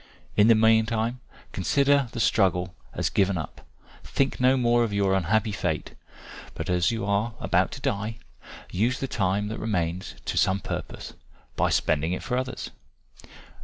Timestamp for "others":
12.35-12.71